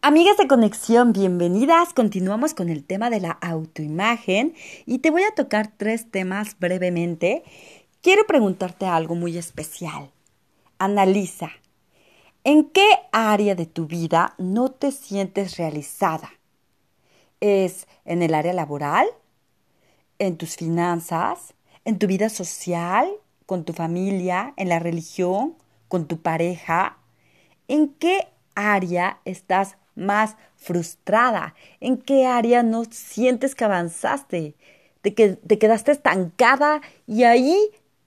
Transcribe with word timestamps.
Amigas 0.00 0.36
de 0.36 0.46
conexión, 0.46 1.12
bienvenidas. 1.12 1.92
Continuamos 1.92 2.54
con 2.54 2.68
el 2.68 2.84
tema 2.84 3.10
de 3.10 3.18
la 3.18 3.32
autoimagen 3.32 4.54
y 4.86 4.98
te 4.98 5.10
voy 5.10 5.24
a 5.24 5.34
tocar 5.34 5.72
tres 5.76 6.08
temas 6.08 6.56
brevemente. 6.60 7.42
Quiero 8.00 8.24
preguntarte 8.24 8.86
algo 8.86 9.16
muy 9.16 9.36
especial. 9.36 10.12
Analiza, 10.78 11.50
¿en 12.44 12.70
qué 12.70 12.88
área 13.10 13.56
de 13.56 13.66
tu 13.66 13.86
vida 13.86 14.34
no 14.38 14.70
te 14.70 14.92
sientes 14.92 15.56
realizada? 15.56 16.30
¿Es 17.40 17.88
en 18.04 18.22
el 18.22 18.34
área 18.34 18.52
laboral? 18.52 19.08
¿En 20.20 20.36
tus 20.36 20.54
finanzas? 20.54 21.54
¿En 21.84 21.98
tu 21.98 22.06
vida 22.06 22.28
social? 22.28 23.10
¿Con 23.46 23.64
tu 23.64 23.72
familia? 23.72 24.54
¿En 24.56 24.68
la 24.68 24.78
religión? 24.78 25.56
¿Con 25.88 26.06
tu 26.06 26.20
pareja? 26.20 26.98
¿En 27.66 27.88
qué 27.94 28.28
área 28.54 29.18
estás 29.24 29.76
más 29.98 30.36
frustrada? 30.56 31.54
¿En 31.80 31.98
qué 31.98 32.26
área 32.26 32.62
no 32.62 32.84
sientes 32.84 33.54
que 33.54 33.64
avanzaste? 33.64 34.54
De 35.02 35.14
que 35.14 35.30
te 35.30 35.58
quedaste 35.58 35.92
estancada 35.92 36.80
y 37.06 37.24
ahí, 37.24 37.56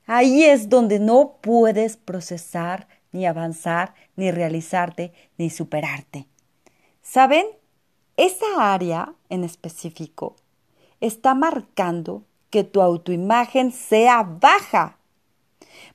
ahí 0.08 0.44
es 0.44 0.70
donde 0.70 1.00
no 1.00 1.38
puedes 1.42 1.98
procesar, 1.98 2.88
ni 3.12 3.26
avanzar, 3.26 3.94
ni 4.16 4.32
realizarte, 4.32 5.14
ni 5.38 5.50
superarte. 5.50 6.28
¿Saben? 7.02 7.46
Esa 8.18 8.74
área 8.74 9.14
en 9.30 9.44
específico 9.44 10.36
está 11.00 11.34
marcando 11.34 12.24
que 12.50 12.64
tu 12.64 12.82
autoimagen 12.82 13.72
sea 13.72 14.24
baja. 14.24 14.98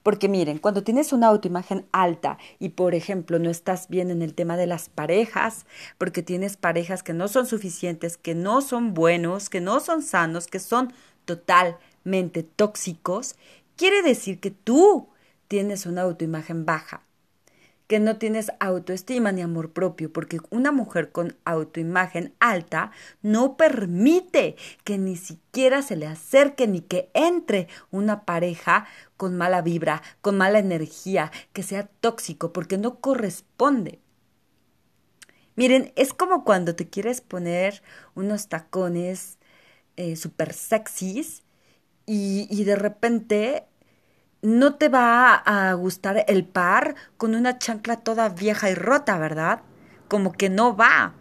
Porque 0.03 0.29
miren, 0.29 0.59
cuando 0.59 0.83
tienes 0.83 1.13
una 1.13 1.29
autoimagen 1.29 1.87
alta 1.93 2.39
y 2.59 2.71
por 2.71 2.95
ejemplo 2.95 3.39
no 3.39 3.51
estás 3.51 3.89
bien 3.89 4.11
en 4.11 4.23
el 4.23 4.35
tema 4.35 4.57
de 4.57 4.67
las 4.67 4.89
parejas, 4.89 5.67
porque 5.99 6.23
tienes 6.23 6.57
parejas 6.57 7.03
que 7.03 7.13
no 7.13 7.29
son 7.29 7.47
suficientes, 7.47 8.17
que 8.17 8.35
no 8.35 8.61
son 8.61 8.95
buenos, 8.95 9.49
que 9.49 9.61
no 9.61 9.81
son 9.81 10.03
sanos, 10.03 10.47
que 10.47 10.59
son 10.59 10.93
totalmente 11.25 12.43
tóxicos, 12.43 13.37
quiere 13.77 14.03
decir 14.03 14.41
que 14.41 14.51
tú 14.51 15.09
tienes 15.49 15.87
una 15.87 16.03
autoimagen 16.03 16.65
baja 16.65 17.06
que 17.87 18.01
no 18.01 18.17
tienes 18.19 18.51
autoestima 18.61 19.33
ni 19.33 19.43
amor 19.43 19.73
propio, 19.73 20.13
porque 20.13 20.41
una 20.51 20.73
mujer 20.73 21.13
con 21.13 21.37
autoimagen 21.45 22.35
alta 22.41 22.91
no 23.23 23.57
permite 23.57 24.57
que 24.85 24.99
ni 24.99 25.17
siquiera 25.17 25.83
se 25.83 25.97
le 25.97 26.07
acerque 26.07 26.67
ni 26.67 26.81
que 26.81 27.11
entre 27.15 27.69
una 27.91 28.25
pareja 28.25 28.87
con 29.17 29.37
mala 29.37 29.63
vibra, 29.63 30.03
con 30.21 30.37
mala 30.37 30.59
energía, 30.59 31.31
que 31.53 31.63
sea 31.63 31.89
tóxico, 32.01 32.53
porque 32.53 32.79
no 32.79 33.01
corresponde. 33.01 34.01
Miren, 35.55 35.93
es 35.97 36.13
como 36.13 36.45
cuando 36.45 36.75
te 36.77 36.89
quieres 36.89 37.21
poner 37.23 37.83
unos 38.15 38.49
tacones 38.49 39.39
eh, 39.97 40.17
super 40.17 40.53
sexys 40.53 41.45
y, 42.05 42.47
y 42.51 42.65
de 42.65 42.77
repente 42.77 43.67
no 44.43 44.75
te 44.75 44.89
va 44.89 45.35
a 45.35 45.73
gustar 45.75 46.25
el 46.29 46.45
par 46.45 46.95
con 47.17 47.35
una 47.35 47.59
chancla 47.59 47.97
toda 47.97 48.29
vieja 48.29 48.71
y 48.71 48.75
rota, 48.75 49.19
¿verdad? 49.19 49.63
Como 50.09 50.33
que 50.33 50.49
no 50.49 50.77
va. 50.77 51.15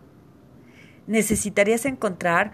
Necesitarías 1.08 1.86
encontrar 1.86 2.52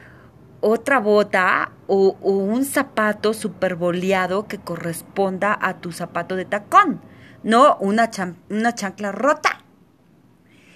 otra 0.62 1.00
bota 1.00 1.72
o, 1.88 2.18
un 2.22 2.64
zapato 2.64 3.34
super 3.34 3.76
boleado 3.76 4.48
que 4.48 4.60
corresponda 4.60 5.58
a 5.60 5.80
tu 5.82 5.92
zapato 5.92 6.36
de 6.36 6.46
tacón, 6.46 7.02
no 7.44 7.78
una, 7.78 8.10
una 8.50 8.76
chancla 8.76 9.12
rota. 9.12 9.66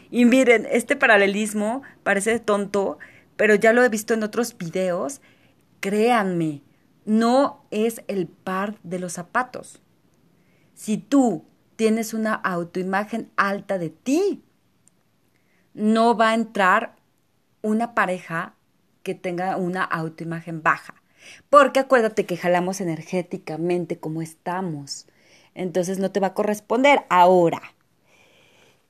Y 0.09 0.25
miren, 0.25 0.67
este 0.69 0.95
paralelismo 0.95 1.83
parece 2.03 2.39
tonto, 2.39 2.97
pero 3.37 3.55
ya 3.55 3.73
lo 3.73 3.83
he 3.83 3.89
visto 3.89 4.13
en 4.13 4.23
otros 4.23 4.57
videos. 4.57 5.21
Créanme, 5.79 6.63
no 7.05 7.65
es 7.71 8.01
el 8.07 8.27
par 8.27 8.77
de 8.83 8.99
los 8.99 9.13
zapatos. 9.13 9.81
Si 10.73 10.97
tú 10.97 11.45
tienes 11.75 12.13
una 12.13 12.33
autoimagen 12.33 13.31
alta 13.37 13.77
de 13.77 13.89
ti, 13.89 14.43
no 15.73 16.17
va 16.17 16.29
a 16.29 16.33
entrar 16.33 16.95
una 17.61 17.93
pareja 17.93 18.55
que 19.03 19.15
tenga 19.15 19.57
una 19.57 19.83
autoimagen 19.83 20.63
baja. 20.63 20.95
Porque 21.49 21.79
acuérdate 21.79 22.25
que 22.25 22.37
jalamos 22.37 22.81
energéticamente 22.81 23.99
como 23.99 24.21
estamos. 24.21 25.07
Entonces 25.53 25.99
no 25.99 26.11
te 26.11 26.19
va 26.19 26.27
a 26.27 26.33
corresponder 26.33 27.05
ahora. 27.09 27.74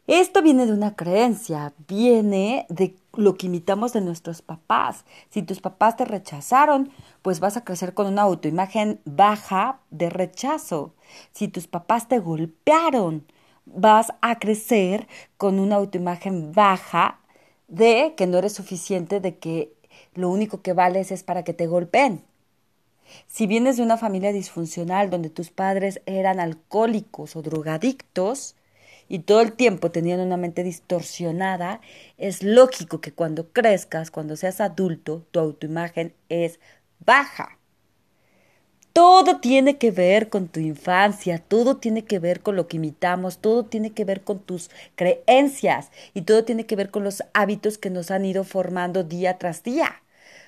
Esto 0.08 0.44
viene 0.44 0.68
de 0.68 0.74
una 0.74 0.96
creencia, 0.96 1.74
viene 1.88 2.68
de 2.70 2.96
lo 3.14 3.36
que 3.36 3.48
imitamos 3.48 3.92
de 3.92 4.02
nuestros 4.02 4.44
papás. 4.44 5.04
Si 5.32 5.42
tus 5.42 5.62
papás 5.62 5.98
te 5.98 6.06
rechazaron, 6.06 6.92
pues 7.24 7.40
vas 7.40 7.58
a 7.58 7.64
crecer 7.64 7.96
con 7.96 8.06
una 8.06 8.22
autoimagen 8.22 9.00
baja 9.06 9.80
de 9.90 10.12
rechazo. 10.12 10.94
Si 11.34 11.48
tus 11.48 11.66
papás 11.68 12.08
te 12.08 12.20
golpearon, 12.20 13.26
vas 13.66 14.14
a 14.22 14.38
crecer 14.38 15.08
con 15.38 15.60
una 15.60 15.78
autoimagen 15.78 16.54
baja 16.54 17.20
de 17.68 18.14
que 18.16 18.28
no 18.28 18.38
eres 18.38 18.54
suficiente, 18.54 19.20
de 19.20 19.38
que 19.38 19.74
lo 20.14 20.30
único 20.30 20.62
que 20.62 20.74
vales 20.74 21.12
es 21.12 21.24
para 21.24 21.44
que 21.44 21.54
te 21.54 21.66
golpeen. 21.66 22.24
Si 23.26 23.48
vienes 23.48 23.78
de 23.78 23.84
una 23.84 23.98
familia 23.98 24.32
disfuncional 24.32 25.10
donde 25.10 25.32
tus 25.32 25.50
padres 25.50 26.02
eran 26.06 26.40
alcohólicos 26.40 27.36
o 27.36 27.42
drogadictos, 27.42 28.56
y 29.08 29.20
todo 29.20 29.42
el 29.42 29.54
tiempo 29.54 29.92
tenían 29.92 30.20
una 30.20 30.38
mente 30.38 30.64
distorsionada, 30.64 31.82
es 32.18 32.44
lógico 32.44 33.02
que 33.02 33.14
cuando 33.14 33.50
crezcas, 33.50 34.12
cuando 34.12 34.36
seas 34.36 34.62
adulto, 34.62 35.26
tu 35.32 35.40
autoimagen 35.40 36.14
es 36.30 36.60
baja. 37.00 37.58
Todo 38.94 39.42
tiene 39.42 39.78
que 39.78 39.92
ver 39.92 40.30
con 40.30 40.48
tu 40.48 40.62
infancia, 40.62 41.40
todo 41.40 41.78
tiene 41.78 42.06
que 42.06 42.18
ver 42.20 42.40
con 42.40 42.56
lo 42.56 42.68
que 42.68 42.78
imitamos, 42.78 43.40
todo 43.40 43.66
tiene 43.66 43.92
que 43.92 44.06
ver 44.06 44.22
con 44.24 44.40
tus 44.40 44.70
creencias 44.96 45.92
y 46.14 46.22
todo 46.22 46.46
tiene 46.46 46.66
que 46.66 46.78
ver 46.78 46.92
con 46.92 47.04
los 47.04 47.22
hábitos 47.34 47.78
que 47.78 47.90
nos 47.90 48.10
han 48.10 48.24
ido 48.24 48.46
formando 48.46 49.04
día 49.04 49.38
tras 49.38 49.64
día. 49.64 50.02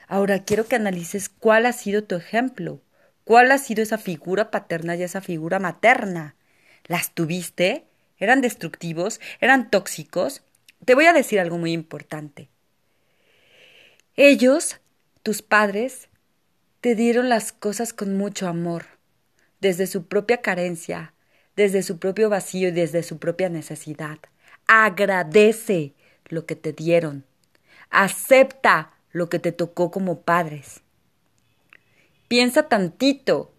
Ahora 0.07 0.44
quiero 0.45 0.66
que 0.66 0.78
analices 0.78 1.28
cuál 1.28 1.66
ha 1.66 1.74
sido 1.74 2.06
tu 2.06 2.16
ejemplo, 2.16 2.79
cuál 3.25 3.51
ha 3.51 3.57
sido 3.57 3.84
esa 3.84 3.97
figura 3.97 4.50
paterna 4.50 4.95
y 4.95 5.03
esa 5.03 5.19
figura 5.19 5.59
materna. 5.59 6.35
¿Las 6.85 7.12
tuviste? 7.13 7.85
Eran 8.17 8.41
destructivos, 8.41 9.19
eran 9.39 9.69
tóxicos, 9.69 10.44
te 10.85 10.95
voy 10.95 11.05
a 11.05 11.13
decir 11.13 11.39
algo 11.39 11.57
muy 11.57 11.72
importante. 11.73 12.50
Ellos, 14.16 14.79
tus 15.23 15.41
padres, 15.41 16.09
te 16.81 16.95
dieron 16.95 17.29
las 17.29 17.51
cosas 17.51 17.94
con 17.94 18.17
mucho 18.17 18.47
amor, 18.47 18.85
desde 19.59 19.88
su 19.88 20.07
propia 20.07 20.41
carencia, 20.41 21.13
desde 21.56 21.83
su 21.83 22.00
propio 22.00 22.29
vacío 22.29 22.69
y 22.69 22.72
desde 22.72 23.03
su 23.03 23.17
propia 23.17 23.50
necesidad. 23.50 24.19
Agradece 24.67 25.94
lo 26.25 26.45
que 26.45 26.56
te 26.56 26.73
dieron. 26.73 27.25
Acepta 27.89 28.94
lo 29.11 29.29
que 29.29 29.39
te 29.39 29.51
tocó 29.51 29.91
como 29.91 30.22
padres. 30.22 30.81
Piensa 32.27 32.69
tantito 32.69 33.53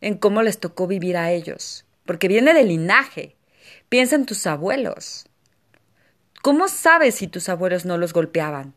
en 0.00 0.16
cómo 0.16 0.42
les 0.42 0.58
tocó 0.58 0.86
vivir 0.86 1.16
a 1.16 1.30
ellos, 1.30 1.84
porque 2.06 2.28
viene 2.28 2.54
del 2.54 2.68
linaje. 2.68 3.36
Piensa 3.88 4.16
en 4.16 4.26
tus 4.26 4.46
abuelos. 4.46 5.26
¿Cómo 6.42 6.68
sabes 6.68 7.14
si 7.16 7.28
tus 7.28 7.48
abuelos 7.48 7.84
no 7.84 7.98
los 7.98 8.12
golpeaban? 8.12 8.74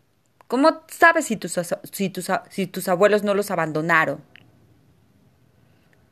¿Cómo 0.47 0.83
sabes 0.87 1.25
si 1.25 1.37
tus, 1.37 1.59
si 1.91 2.09
tus, 2.09 2.27
si 2.49 2.67
tus 2.67 2.87
abuelos 2.87 3.23
no 3.23 3.33
los 3.33 3.49
abandonaron? 3.49 4.21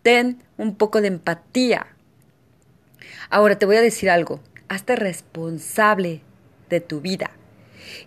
Ten 0.01 0.41
un 0.57 0.75
poco 0.75 1.01
de 1.01 1.07
empatía. 1.07 1.87
Ahora 3.29 3.57
te 3.57 3.65
voy 3.65 3.75
a 3.75 3.81
decir 3.81 4.09
algo. 4.09 4.39
Hazte 4.67 4.95
responsable 4.95 6.21
de 6.69 6.81
tu 6.81 6.99
vida. 6.99 7.31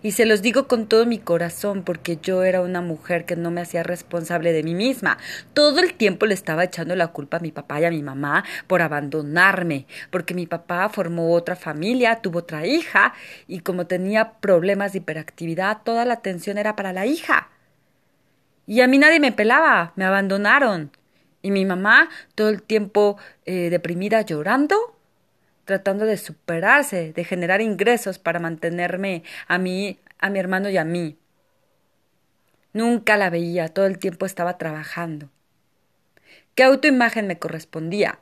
Y 0.01 0.11
se 0.11 0.25
los 0.25 0.41
digo 0.41 0.67
con 0.67 0.87
todo 0.87 1.05
mi 1.05 1.19
corazón 1.19 1.83
porque 1.83 2.17
yo 2.21 2.43
era 2.43 2.61
una 2.61 2.81
mujer 2.81 3.25
que 3.25 3.35
no 3.35 3.51
me 3.51 3.61
hacía 3.61 3.83
responsable 3.83 4.53
de 4.53 4.63
mí 4.63 4.75
misma. 4.75 5.17
Todo 5.53 5.79
el 5.79 5.93
tiempo 5.93 6.25
le 6.25 6.33
estaba 6.33 6.63
echando 6.63 6.95
la 6.95 7.07
culpa 7.07 7.37
a 7.37 7.39
mi 7.39 7.51
papá 7.51 7.81
y 7.81 7.85
a 7.85 7.91
mi 7.91 8.03
mamá 8.03 8.43
por 8.67 8.81
abandonarme, 8.81 9.87
porque 10.11 10.33
mi 10.33 10.45
papá 10.47 10.89
formó 10.89 11.33
otra 11.33 11.55
familia, 11.55 12.21
tuvo 12.21 12.39
otra 12.39 12.65
hija 12.65 13.13
y 13.47 13.59
como 13.59 13.87
tenía 13.87 14.33
problemas 14.39 14.93
de 14.93 14.99
hiperactividad, 14.99 15.79
toda 15.83 16.05
la 16.05 16.15
atención 16.15 16.57
era 16.57 16.75
para 16.75 16.93
la 16.93 17.05
hija. 17.05 17.49
Y 18.65 18.81
a 18.81 18.87
mí 18.87 18.97
nadie 18.97 19.19
me 19.19 19.31
pelaba, 19.31 19.93
me 19.95 20.05
abandonaron. 20.05 20.91
Y 21.41 21.51
mi 21.51 21.65
mamá 21.65 22.09
todo 22.35 22.49
el 22.49 22.61
tiempo 22.61 23.17
eh, 23.45 23.69
deprimida 23.69 24.21
llorando 24.21 24.96
tratando 25.67 26.05
de 26.05 26.15
superarse, 26.15 27.11
de 27.11 27.23
generar 27.25 27.59
ingresos 27.59 28.19
para 28.19 28.39
mantenerme 28.39 29.23
a 29.49 29.57
mí, 29.57 29.99
a 30.17 30.29
mi 30.29 30.39
hermano 30.39 30.69
y 30.69 30.77
a 30.77 30.85
mí. 30.85 31.19
Nunca 32.71 33.17
la 33.17 33.29
veía, 33.29 33.67
todo 33.67 33.85
el 33.85 33.99
tiempo 33.99 34.25
estaba 34.25 34.57
trabajando. 34.57 35.29
¿Qué 36.55 36.63
autoimagen 36.63 37.27
me 37.27 37.37
correspondía? 37.37 38.19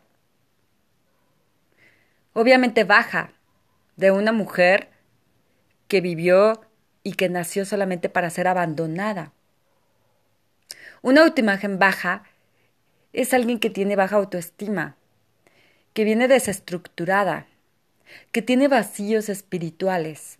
Obviamente 2.33 2.83
baja, 2.83 3.31
de 3.95 4.09
una 4.09 4.31
mujer 4.31 4.89
que 5.87 6.01
vivió 6.01 6.65
y 7.03 7.13
que 7.13 7.29
nació 7.29 7.63
solamente 7.63 8.09
para 8.09 8.31
ser 8.31 8.47
abandonada. 8.47 9.33
Una 11.03 11.21
autoimagen 11.21 11.77
baja 11.77 12.23
es 13.13 13.35
alguien 13.35 13.59
que 13.59 13.69
tiene 13.69 13.95
baja 13.95 14.15
autoestima, 14.15 14.97
que 15.95 16.03
viene 16.03 16.27
desestructurada, 16.27 17.47
que 18.33 18.41
tiene 18.41 18.67
vacíos 18.67 19.29
espirituales, 19.29 20.39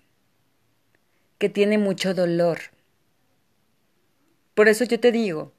que 1.38 1.48
tiene 1.48 1.78
mucho 1.78 2.14
dolor. 2.14 2.60
Por 4.54 4.68
eso 4.68 4.84
yo 4.84 5.00
te 5.00 5.14
digo, 5.14 5.54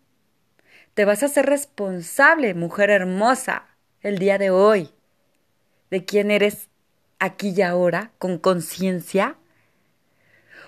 te 0.93 1.07
vas 1.07 1.23
a 1.23 1.29
ser 1.29 1.47
responsable, 1.47 2.53
mujer 2.53 2.91
hermosa, 2.91 3.69
el 4.03 4.19
día 4.19 4.37
de 4.37 4.51
hoy, 4.51 4.91
de 5.91 6.05
quién 6.05 6.31
eres 6.31 6.69
aquí 7.19 7.55
y 7.57 7.63
ahora, 7.63 8.13
con 8.19 8.37
conciencia. 8.37 9.39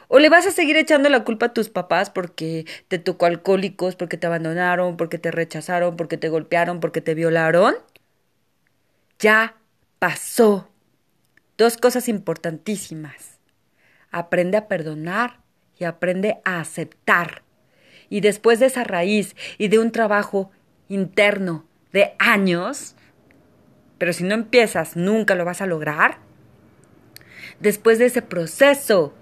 ¿O 0.08 0.20
le 0.20 0.30
vas 0.30 0.46
a 0.46 0.52
seguir 0.52 0.78
echando 0.78 1.10
la 1.10 1.24
culpa 1.24 1.46
a 1.46 1.52
tus 1.52 1.68
papás 1.68 2.08
porque 2.08 2.64
te 2.88 2.98
tocó 2.98 3.26
alcohólicos, 3.26 3.94
porque 3.94 4.16
te 4.16 4.26
abandonaron, 4.26 4.96
porque 4.96 5.18
te 5.18 5.30
rechazaron, 5.30 5.98
porque 5.98 6.16
te 6.16 6.30
golpearon, 6.30 6.80
porque 6.80 7.02
te 7.02 7.14
violaron? 7.14 7.74
Ya 9.18 9.56
pasó. 9.98 10.68
Dos 11.56 11.76
cosas 11.76 12.08
importantísimas. 12.08 13.40
Aprende 14.12 14.56
a 14.56 14.68
perdonar 14.68 15.40
y 15.76 15.84
aprende 15.84 16.38
a 16.44 16.60
aceptar. 16.60 17.42
Y 18.08 18.20
después 18.20 18.60
de 18.60 18.66
esa 18.66 18.84
raíz 18.84 19.34
y 19.58 19.68
de 19.68 19.80
un 19.80 19.90
trabajo 19.90 20.50
interno 20.88 21.64
de 21.92 22.14
años, 22.18 22.94
pero 23.98 24.12
si 24.12 24.22
no 24.22 24.34
empiezas 24.34 24.96
nunca 24.96 25.34
lo 25.34 25.44
vas 25.44 25.60
a 25.60 25.66
lograr, 25.66 26.18
después 27.58 27.98
de 27.98 28.06
ese 28.06 28.22
proceso 28.22 29.12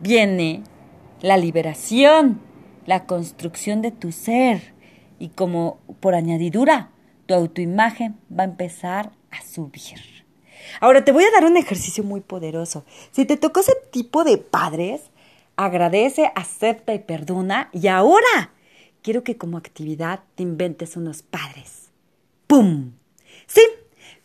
viene 0.00 0.64
la 1.22 1.36
liberación, 1.36 2.40
la 2.84 3.06
construcción 3.06 3.80
de 3.80 3.92
tu 3.92 4.10
ser 4.10 4.74
y 5.18 5.28
como 5.28 5.80
por 6.00 6.14
añadidura, 6.14 6.90
tu 7.26 7.34
autoimagen 7.34 8.18
va 8.30 8.42
a 8.42 8.46
empezar 8.46 9.12
a 9.30 9.42
subir. 9.42 10.24
Ahora 10.80 11.04
te 11.04 11.12
voy 11.12 11.24
a 11.24 11.30
dar 11.30 11.44
un 11.44 11.56
ejercicio 11.56 12.04
muy 12.04 12.20
poderoso. 12.20 12.84
Si 13.10 13.24
te 13.24 13.36
tocó 13.36 13.60
ese 13.60 13.74
tipo 13.90 14.24
de 14.24 14.38
padres, 14.38 15.10
agradece, 15.56 16.30
acepta 16.34 16.94
y 16.94 17.00
perdona. 17.00 17.68
Y 17.72 17.88
ahora 17.88 18.52
quiero 19.02 19.24
que 19.24 19.36
como 19.36 19.58
actividad 19.58 20.20
te 20.34 20.42
inventes 20.42 20.96
unos 20.96 21.22
padres. 21.22 21.90
¡Pum! 22.46 22.92
Sí, 23.46 23.62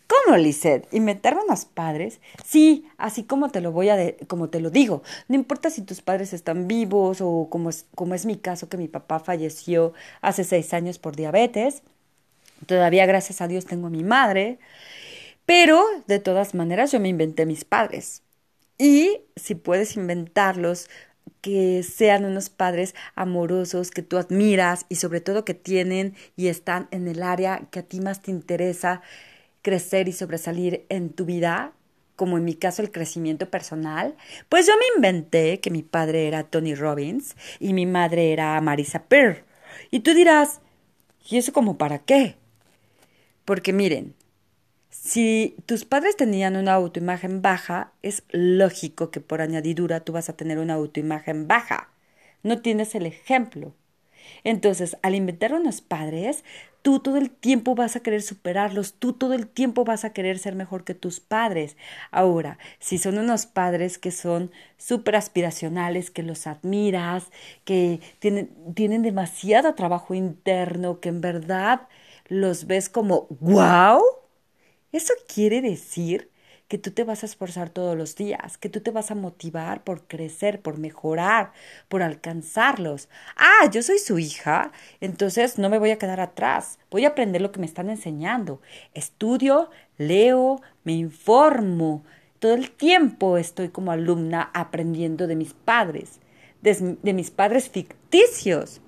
¿Cómo, 0.10 0.38
Lizeth? 0.38 0.92
¿Inventarme 0.92 1.44
unos 1.44 1.66
padres? 1.66 2.20
Sí, 2.44 2.88
así 2.98 3.24
como 3.26 3.50
te 3.52 3.62
lo 3.62 3.72
voy 3.72 3.90
a 3.90 4.16
como 4.28 4.50
te 4.50 4.60
lo 4.60 4.72
digo. 4.72 5.04
No 5.28 5.36
importa 5.36 5.70
si 5.70 5.84
tus 5.84 6.02
padres 6.02 6.34
están 6.34 6.68
vivos 6.68 7.20
o 7.22 7.48
como 7.52 7.70
es, 7.70 7.86
como 7.94 8.16
es 8.16 8.26
mi 8.26 8.36
caso 8.36 8.70
que 8.70 8.78
mi 8.78 8.88
papá 8.88 9.20
falleció 9.20 9.94
hace 10.22 10.44
seis 10.44 10.74
años 10.74 10.98
por 10.98 11.16
diabetes. 11.16 11.84
Todavía, 12.66 13.06
gracias 13.06 13.42
a 13.42 13.48
Dios, 13.48 13.66
tengo 13.66 13.88
a 13.88 13.92
mi 13.92 14.04
madre. 14.04 14.60
Pero, 15.46 15.84
de 16.08 16.20
todas 16.20 16.54
maneras, 16.54 16.92
yo 16.92 17.00
me 17.00 17.10
inventé 17.10 17.46
mis 17.46 17.66
padres. 17.66 18.24
Y 18.78 19.22
si 19.36 19.56
puedes 19.56 19.96
inventarlos, 19.96 20.90
que 21.42 21.84
sean 21.84 22.26
unos 22.26 22.50
padres 22.50 22.96
amorosos 23.16 23.92
que 23.92 24.02
tú 24.02 24.18
admiras 24.18 24.86
y 24.90 24.96
sobre 24.96 25.22
todo 25.22 25.46
que 25.46 25.54
tienen 25.54 26.16
y 26.36 26.48
están 26.48 26.88
en 26.92 27.08
el 27.08 27.24
área 27.24 27.68
que 27.72 27.80
a 27.80 27.84
ti 27.84 28.02
más 28.02 28.22
te 28.22 28.32
interesa, 28.32 29.02
crecer 29.62 30.08
y 30.08 30.14
sobresalir 30.14 30.86
en 30.90 31.10
tu 31.10 31.26
vida, 31.26 31.74
como 32.16 32.38
en 32.38 32.44
mi 32.46 32.56
caso 32.56 32.82
el 32.82 32.92
crecimiento 32.92 33.50
personal, 33.50 34.16
pues 34.50 34.68
yo 34.68 34.74
me 34.78 34.98
inventé 34.98 35.60
que 35.62 35.72
mi 35.72 35.84
padre 35.84 36.28
era 36.28 36.44
Tony 36.44 36.76
Robbins 36.76 37.36
y 37.60 37.74
mi 37.74 37.86
madre 37.86 38.34
era 38.34 38.60
Marisa 38.62 39.04
Peer. 39.04 39.46
Y 39.92 40.02
tú 40.02 40.14
dirás, 40.14 40.60
¿y 41.30 41.38
eso 41.38 41.54
como 41.54 41.78
para 41.78 42.00
qué? 42.00 42.36
Porque 43.50 43.74
miren, 43.74 44.14
si 44.92 45.56
tus 45.66 45.84
padres 45.84 46.16
tenían 46.16 46.56
una 46.56 46.74
autoimagen 46.74 47.42
baja, 47.42 47.94
es 48.04 48.22
lógico 48.30 49.10
que 49.10 49.22
por 49.22 49.42
añadidura 49.42 50.02
tú 50.02 50.12
vas 50.14 50.30
a 50.30 50.38
tener 50.38 50.60
una 50.60 50.76
autoimagen 50.76 51.48
baja. 51.48 51.90
No 52.44 52.62
tienes 52.62 52.94
el 52.94 53.08
ejemplo. 53.08 53.74
Entonces, 54.44 54.98
al 55.02 55.16
inventar 55.16 55.56
unos 55.56 55.82
padres, 55.82 56.44
tú 56.84 57.00
todo 57.00 57.18
el 57.18 57.32
tiempo 57.32 57.74
vas 57.74 57.96
a 57.96 58.02
querer 58.02 58.22
superarlos, 58.22 58.94
tú 58.94 59.14
todo 59.14 59.34
el 59.34 59.48
tiempo 59.48 59.84
vas 59.84 60.06
a 60.06 60.14
querer 60.14 60.38
ser 60.38 60.54
mejor 60.54 60.84
que 60.84 60.94
tus 60.94 61.20
padres. 61.20 61.76
Ahora, 62.12 62.60
si 62.78 63.00
son 63.00 63.18
unos 63.18 63.48
padres 63.48 63.98
que 63.98 64.12
son 64.12 64.52
súper 64.78 65.16
aspiracionales, 65.16 66.12
que 66.12 66.22
los 66.22 66.46
admiras, 66.46 67.32
que 67.66 68.00
tienen, 68.20 68.52
tienen 68.76 69.02
demasiado 69.02 69.74
trabajo 69.74 70.14
interno, 70.14 71.00
que 71.00 71.10
en 71.10 71.22
verdad 71.22 71.88
los 72.30 72.66
ves 72.68 72.90
como 72.90 73.28
wow, 73.42 74.02
eso 74.92 75.14
quiere 75.28 75.62
decir 75.62 76.30
que 76.70 76.78
tú 76.78 76.92
te 76.92 77.04
vas 77.04 77.24
a 77.24 77.26
esforzar 77.26 77.72
todos 77.72 77.98
los 77.98 78.16
días, 78.16 78.58
que 78.60 78.70
tú 78.70 78.82
te 78.82 78.92
vas 78.92 79.10
a 79.10 79.16
motivar 79.16 79.84
por 79.84 80.04
crecer, 80.08 80.62
por 80.62 80.78
mejorar, 80.78 81.52
por 81.90 82.04
alcanzarlos. 82.04 83.10
Ah, 83.36 83.70
yo 83.72 83.82
soy 83.82 83.98
su 83.98 84.20
hija, 84.20 84.72
entonces 85.02 85.58
no 85.58 85.70
me 85.70 85.80
voy 85.80 85.90
a 85.90 85.98
quedar 85.98 86.20
atrás, 86.20 86.78
voy 86.92 87.06
a 87.06 87.10
aprender 87.10 87.42
lo 87.42 87.52
que 87.52 87.60
me 87.60 87.66
están 87.66 87.90
enseñando. 87.90 88.62
Estudio, 88.94 89.72
leo, 89.98 90.62
me 90.84 90.94
informo. 90.94 92.04
Todo 92.38 92.54
el 92.54 92.70
tiempo 92.72 93.38
estoy 93.38 93.70
como 93.70 93.92
alumna 93.92 94.52
aprendiendo 94.54 95.26
de 95.26 95.36
mis 95.36 95.54
padres, 95.54 96.20
de, 96.62 96.98
de 97.02 97.14
mis 97.14 97.32
padres 97.32 97.68
ficticios. 97.70 98.82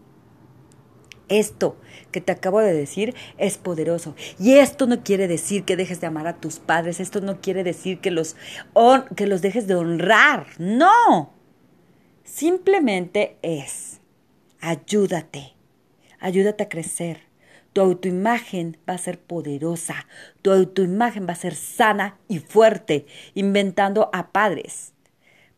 Esto 1.31 1.77
que 2.11 2.19
te 2.19 2.33
acabo 2.33 2.59
de 2.59 2.73
decir 2.73 3.15
es 3.37 3.57
poderoso. 3.57 4.15
Y 4.37 4.55
esto 4.55 4.85
no 4.85 5.01
quiere 5.01 5.29
decir 5.29 5.63
que 5.63 5.77
dejes 5.77 6.01
de 6.01 6.07
amar 6.07 6.27
a 6.27 6.35
tus 6.41 6.59
padres, 6.59 6.99
esto 6.99 7.21
no 7.21 7.39
quiere 7.39 7.63
decir 7.63 7.99
que 7.99 8.11
los, 8.11 8.35
que 9.15 9.27
los 9.27 9.41
dejes 9.41 9.65
de 9.65 9.75
honrar. 9.75 10.47
No. 10.59 11.33
Simplemente 12.25 13.37
es, 13.41 14.01
ayúdate, 14.59 15.53
ayúdate 16.19 16.63
a 16.63 16.69
crecer. 16.69 17.21
Tu 17.71 17.79
autoimagen 17.79 18.77
va 18.87 18.95
a 18.95 18.97
ser 18.97 19.17
poderosa, 19.17 20.05
tu 20.41 20.51
autoimagen 20.51 21.25
va 21.25 21.31
a 21.31 21.37
ser 21.37 21.55
sana 21.55 22.17
y 22.27 22.39
fuerte, 22.39 23.05
inventando 23.35 24.09
a 24.11 24.33
padres. 24.33 24.91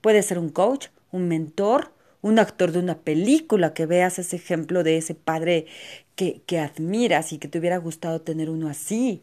Puede 0.01 0.21
ser 0.21 0.37
un 0.37 0.49
coach, 0.49 0.89
un 1.11 1.27
mentor, 1.27 1.93
un 2.23 2.39
actor 2.39 2.71
de 2.71 2.79
una 2.79 2.97
película, 2.99 3.73
que 3.75 3.85
veas 3.85 4.17
ese 4.17 4.37
ejemplo 4.37 4.81
de 4.81 4.97
ese 4.97 5.13
padre 5.13 5.67
que, 6.15 6.41
que 6.47 6.57
admiras 6.57 7.33
y 7.33 7.37
que 7.37 7.49
te 7.49 7.59
hubiera 7.59 7.77
gustado 7.77 8.21
tener 8.21 8.49
uno 8.49 8.69
así. 8.69 9.21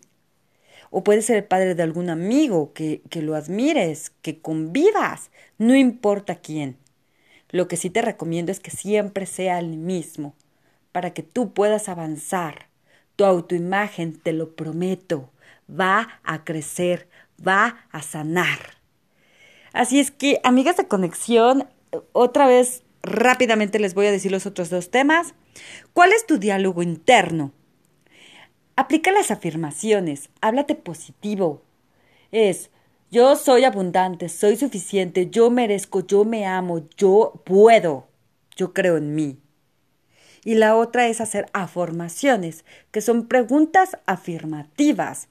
O 0.91 1.03
puede 1.03 1.23
ser 1.23 1.39
el 1.39 1.45
padre 1.45 1.75
de 1.75 1.83
algún 1.83 2.11
amigo 2.11 2.73
que, 2.75 3.01
que 3.09 3.23
lo 3.23 3.35
admires, 3.35 4.13
que 4.23 4.41
convivas, 4.41 5.31
no 5.57 5.75
importa 5.75 6.37
quién. 6.37 6.77
Lo 7.49 7.69
que 7.69 7.77
sí 7.77 7.89
te 7.89 8.03
recomiendo 8.03 8.53
es 8.53 8.61
que 8.61 8.71
siempre 8.71 9.25
sea 9.25 9.59
el 9.59 9.79
mismo, 9.79 10.35
para 10.93 11.15
que 11.15 11.23
tú 11.23 11.53
puedas 11.55 11.89
avanzar. 11.89 12.69
Tu 13.17 13.25
autoimagen, 13.25 14.19
te 14.19 14.35
lo 14.35 14.55
prometo, 14.55 15.31
va 15.69 16.21
a 16.23 16.45
crecer, 16.45 17.09
va 17.47 17.87
a 17.93 18.03
sanar. 18.03 18.59
Así 19.73 20.01
es 20.01 20.11
que, 20.11 20.39
amigas 20.45 20.77
de 20.77 20.87
conexión, 20.87 21.67
otra 22.13 22.47
vez 22.47 22.83
Rápidamente 23.03 23.79
les 23.79 23.95
voy 23.95 24.07
a 24.07 24.13
decir 24.13 24.31
los 24.31 24.47
otros 24.47 24.71
dos 24.71 24.91
temas. 24.91 25.35
¿Cuál 25.93 26.13
es 26.13 26.27
tu 26.27 26.39
diálogo 26.39 26.83
interno? 26.83 27.53
Aplica 28.77 29.13
las 29.13 29.31
afirmaciones, 29.31 30.31
háblate 30.41 30.75
positivo. 30.75 31.63
Es, 32.33 32.71
yo 33.11 33.37
soy 33.37 33.65
abundante, 33.65 34.29
soy 34.29 34.57
suficiente, 34.57 35.29
yo 35.31 35.51
merezco, 35.51 36.07
yo 36.07 36.25
me 36.25 36.47
amo, 36.47 36.87
yo 36.97 37.43
puedo, 37.45 38.09
yo 38.57 38.73
creo 38.73 38.97
en 38.97 39.15
mí. 39.15 39.39
Y 40.45 40.55
la 40.55 40.77
otra 40.77 41.09
es 41.09 41.21
hacer 41.21 41.47
afirmaciones, 41.53 42.65
que 42.91 43.01
son 43.01 43.27
preguntas 43.27 43.99
afirmativas. 44.07 45.29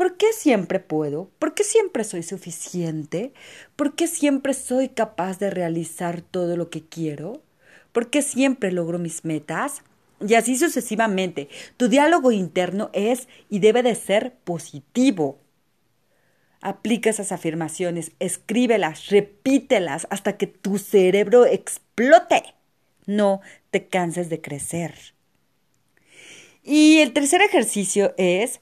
¿Por 0.00 0.16
qué 0.16 0.32
siempre 0.32 0.80
puedo? 0.80 1.28
¿Por 1.38 1.52
qué 1.52 1.62
siempre 1.62 2.04
soy 2.04 2.22
suficiente? 2.22 3.34
¿Por 3.76 3.94
qué 3.94 4.06
siempre 4.06 4.54
soy 4.54 4.88
capaz 4.88 5.38
de 5.38 5.50
realizar 5.50 6.22
todo 6.22 6.56
lo 6.56 6.70
que 6.70 6.82
quiero? 6.82 7.42
¿Por 7.92 8.08
qué 8.08 8.22
siempre 8.22 8.72
logro 8.72 8.98
mis 8.98 9.26
metas? 9.26 9.82
Y 10.26 10.36
así 10.36 10.56
sucesivamente. 10.56 11.50
Tu 11.76 11.88
diálogo 11.88 12.32
interno 12.32 12.88
es 12.94 13.28
y 13.50 13.58
debe 13.58 13.82
de 13.82 13.94
ser 13.94 14.32
positivo. 14.42 15.38
Aplica 16.62 17.10
esas 17.10 17.30
afirmaciones, 17.30 18.12
escríbelas, 18.20 19.08
repítelas 19.08 20.06
hasta 20.08 20.38
que 20.38 20.46
tu 20.46 20.78
cerebro 20.78 21.44
explote. 21.44 22.54
No 23.04 23.42
te 23.70 23.86
canses 23.86 24.30
de 24.30 24.40
crecer. 24.40 24.94
Y 26.64 27.00
el 27.00 27.12
tercer 27.12 27.42
ejercicio 27.42 28.14
es 28.16 28.60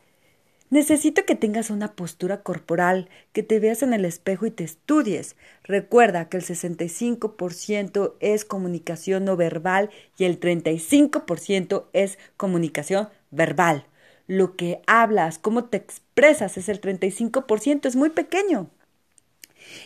Necesito 0.71 1.25
que 1.25 1.35
tengas 1.35 1.71
una 1.71 1.95
postura 1.95 2.43
corporal, 2.43 3.09
que 3.33 3.43
te 3.43 3.59
veas 3.59 3.83
en 3.83 3.95
el 3.95 4.05
espejo 4.05 4.45
y 4.45 4.51
te 4.51 4.65
estudies. 4.65 5.35
Recuerda 5.65 6.29
que 6.29 6.37
el 6.37 6.45
65% 6.45 8.15
es 8.21 8.45
comunicación 8.45 9.25
no 9.25 9.37
verbal 9.37 9.89
y 10.19 10.25
el 10.25 10.39
35% 10.39 11.87
es 11.95 12.19
comunicación 12.37 13.09
verbal. 13.31 13.87
Lo 14.27 14.57
que 14.57 14.83
hablas, 14.87 15.39
cómo 15.39 15.65
te 15.65 15.79
expresas 15.79 16.59
es 16.59 16.69
el 16.69 16.83
35%, 16.83 17.87
es 17.87 17.97
muy 17.97 18.11
pequeño. 18.11 18.69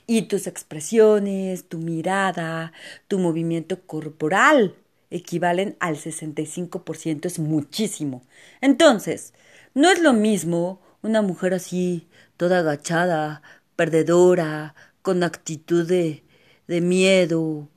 Y 0.09 0.23
tus 0.23 0.49
expresiones, 0.49 1.69
tu 1.69 1.79
mirada, 1.79 2.73
tu 3.07 3.21
movimiento 3.21 3.81
corporal 3.87 4.75
equivalen 5.17 5.77
al 5.81 5.97
65%, 5.97 7.27
es 7.27 7.39
muchísimo. 7.39 8.23
Entonces, 8.61 9.35
no 9.75 9.91
es 9.91 10.01
lo 10.01 10.13
mismo 10.13 10.81
una 11.03 11.23
mujer 11.23 11.55
así, 11.55 12.09
toda 12.37 12.61
agachada, 12.61 13.43
perdedora, 13.77 14.75
con 15.03 15.23
actitud 15.23 15.87
de, 15.87 16.25
de 16.69 16.81
miedo, 16.81 17.69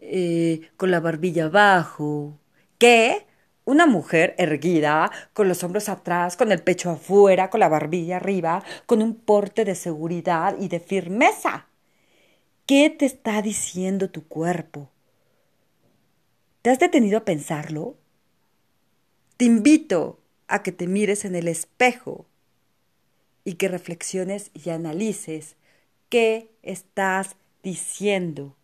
eh, 0.00 0.70
con 0.76 0.90
la 0.90 1.00
barbilla 1.00 1.46
abajo, 1.46 2.38
que 2.78 3.26
una 3.64 3.86
mujer 3.86 4.34
erguida, 4.38 5.10
con 5.32 5.48
los 5.48 5.62
hombros 5.64 5.88
atrás, 5.88 6.36
con 6.36 6.52
el 6.52 6.62
pecho 6.62 6.90
afuera, 6.90 7.50
con 7.50 7.60
la 7.60 7.68
barbilla 7.68 8.16
arriba, 8.16 8.62
con 8.86 9.02
un 9.02 9.14
porte 9.16 9.64
de 9.64 9.74
seguridad 9.74 10.56
y 10.58 10.68
de 10.68 10.80
firmeza. 10.80 11.66
¿Qué 12.66 12.90
te 12.90 13.06
está 13.06 13.42
diciendo 13.42 14.10
tu 14.10 14.26
cuerpo? 14.28 14.90
¿Te 16.66 16.72
has 16.72 16.80
detenido 16.80 17.18
a 17.18 17.24
pensarlo? 17.24 17.96
Te 19.36 19.44
invito 19.44 20.18
a 20.48 20.64
que 20.64 20.72
te 20.72 20.88
mires 20.88 21.24
en 21.24 21.36
el 21.36 21.46
espejo 21.46 22.26
y 23.44 23.54
que 23.54 23.68
reflexiones 23.68 24.50
y 24.52 24.70
analices 24.70 25.54
qué 26.08 26.50
estás 26.64 27.36
diciendo, 27.62 28.56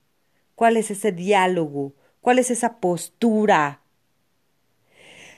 cuál 0.57 0.79
es 0.79 0.91
ese 0.91 1.13
diálogo, 1.13 1.95
cuál 2.21 2.41
es 2.41 2.51
esa 2.51 2.81
postura, 2.81 3.83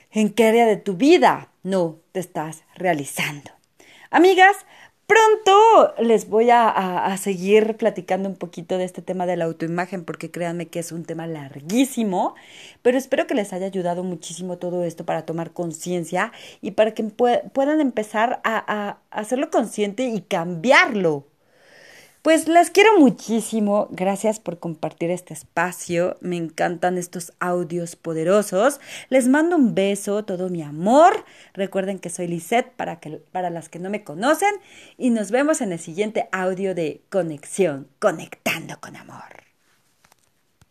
en 0.09 0.33
qué 0.33 0.45
área 0.45 0.65
de 0.65 0.77
tu 0.77 0.95
vida 0.95 1.51
no 1.61 1.99
te 2.13 2.19
estás 2.19 2.63
realizando. 2.73 3.51
Amigas, 4.09 4.55
Pronto 5.07 5.93
les 5.99 6.27
voy 6.29 6.49
a, 6.49 7.15
seguir 7.17 7.77
platicando 7.77 8.27
un 8.27 8.35
poquito 8.35 8.77
de 8.77 8.85
este 8.85 9.03
tema 9.03 9.27
de 9.27 9.37
la 9.37 9.45
autoimagen 9.45 10.03
porque 10.03 10.31
créanme 10.31 10.67
que 10.67 10.79
es 10.79 10.91
un 10.91 11.05
tema 11.05 11.27
larguísimo, 11.27 12.33
pero 12.81 12.97
espero 12.97 13.27
que 13.27 13.35
les 13.35 13.53
haya 13.53 13.67
ayudado 13.67 14.03
muchísimo 14.03 14.57
todo 14.57 14.83
esto 14.83 15.05
para 15.05 15.25
tomar 15.25 15.51
conciencia 15.51 16.31
y 16.61 16.71
para 16.71 16.95
que 16.95 17.03
puedan 17.03 17.81
empezar 17.81 18.41
a 18.43 18.97
hacerlo 19.11 19.51
consciente 19.51 20.05
y 20.05 20.21
cambiarlo. 20.21 21.25
Pues 22.25 22.47
las 22.47 22.71
quiero 22.71 22.99
muchísimo. 22.99 23.87
Gracias 23.91 24.39
por 24.39 24.57
compartir 24.57 25.11
este 25.11 25.35
espacio. 25.35 26.17
Me 26.21 26.37
encantan 26.37 26.97
estos 26.97 27.33
audios 27.39 27.95
poderosos. 27.95 28.79
Les 29.09 29.27
mando 29.27 29.55
un 29.55 29.75
beso, 29.75 30.25
todo 30.25 30.49
mi 30.49 30.63
amor. 30.63 31.23
Recuerden 31.53 31.99
que 31.99 32.09
soy 32.09 32.25
Lisette 32.25 32.71
para, 32.71 32.99
que, 32.99 33.21
para 33.31 33.51
las 33.51 33.69
que 33.69 33.77
no 33.77 33.91
me 33.91 34.03
conocen. 34.03 34.55
Y 34.97 35.11
nos 35.11 35.29
vemos 35.29 35.61
en 35.61 35.71
el 35.71 35.77
siguiente 35.77 36.27
audio 36.31 36.73
de 36.73 37.03
Conexión, 37.11 37.89
Conectando 37.99 38.79
con 38.81 38.95
Amor. 38.95 39.44